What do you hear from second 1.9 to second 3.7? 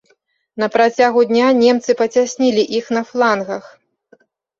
пацяснілі іх на флангах.